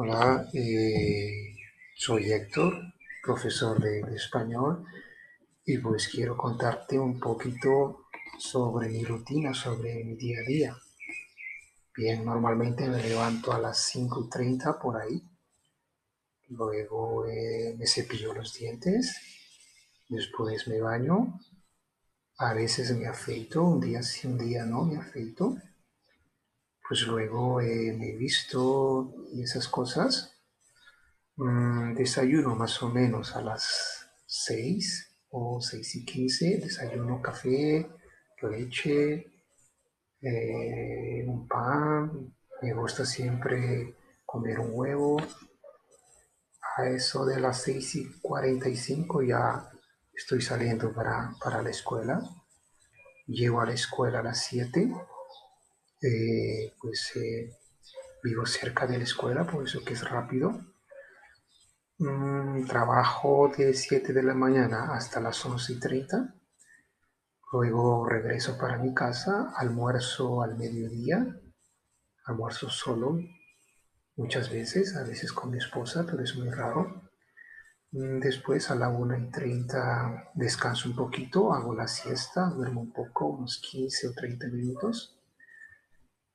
[0.00, 1.56] Hola, eh,
[1.96, 2.72] soy Héctor,
[3.20, 4.84] profesor de, español,
[5.66, 8.04] y pues quiero contarte un poquito
[8.38, 10.76] sobre mi rutina, sobre mi día a día.
[11.96, 15.20] Bien, normalmente me levanto a las 5.30 por ahí,
[16.50, 19.20] luego eh, me cepillo los dientes,
[20.08, 21.40] después me baño,
[22.36, 25.56] a veces me afeito, un día sí, un día no, me afeito
[26.88, 30.34] pues luego eh, me he visto esas cosas.
[31.36, 36.60] Mm, desayuno más o menos a las 6 o 6 y 15.
[36.62, 37.86] Desayuno café,
[38.40, 39.26] leche,
[40.22, 42.34] eh, un pan.
[42.62, 43.94] Me gusta siempre
[44.24, 45.18] comer un huevo.
[46.78, 49.68] A eso de las 6 y 45 ya
[50.14, 52.18] estoy saliendo para, para la escuela.
[53.26, 54.90] Llego a la escuela a las 7
[56.00, 57.56] eh, pues eh,
[58.22, 60.60] vivo cerca de la escuela, por eso que es rápido.
[61.98, 66.34] Mm, trabajo de 7 de la mañana hasta las 11 y 30.
[67.52, 71.40] Luego regreso para mi casa, almuerzo al mediodía,
[72.26, 73.18] almuerzo solo
[74.16, 77.10] muchas veces, a veces con mi esposa, pero es muy raro.
[77.92, 82.92] Mm, después a la 1 y 30 descanso un poquito, hago la siesta, duermo un
[82.92, 85.17] poco, unos 15 o 30 minutos.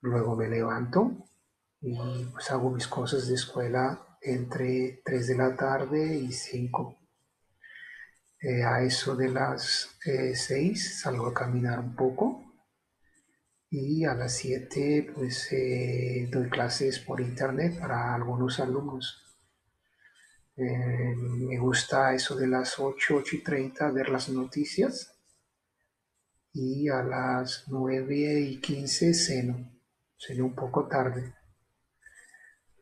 [0.04, 1.16] Luego me levanto
[1.80, 7.00] y pues hago mis cosas de escuela entre 3 de la tarde y 5.
[8.42, 12.44] Eh, a eso de las 6 eh, salgo a caminar un poco
[13.70, 19.22] y a las 7 pues eh, doy clases por internet para algunos alumnos.
[20.58, 25.18] me gusta eso de las 8, 8 y 30 ver las noticias
[26.52, 29.74] y a las 9 y 15 ceno
[30.25, 31.35] sería un poco tarde.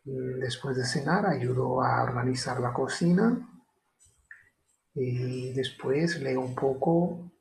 [0.03, 3.47] Después de cenar ayudo a organizar la cocina
[4.93, 7.31] y después leo un poco,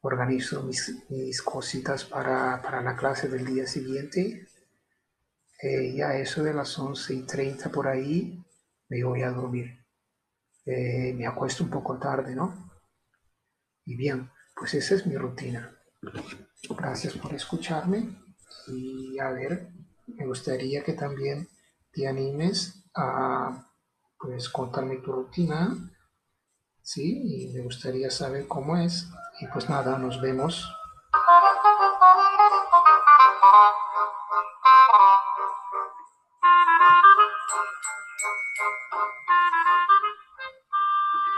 [0.00, 4.48] organizo mis, cositas para, la clase del día siguiente.
[5.62, 8.44] Eh, y a eso de las 11 y 30 por ahí
[8.88, 9.84] me voy a dormir.
[10.64, 12.70] Eh, me acuesto un poco tarde, ¿no?
[13.84, 15.72] Y bien, pues esa es mi rutina.
[16.68, 18.25] Gracias por escucharme
[18.68, 19.68] y a ver,
[20.06, 21.48] me gustaría que también
[21.92, 23.70] te animes a
[24.18, 25.76] pues contarme tu rutina,
[26.82, 27.22] ¿sí?
[27.24, 29.08] Y me gustaría saber cómo es.
[29.40, 30.72] Y pues nada, nos vemos.